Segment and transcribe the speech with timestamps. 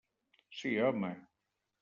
[0.61, 1.13] Sí, home!